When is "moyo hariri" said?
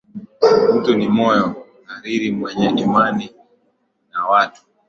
1.07-2.31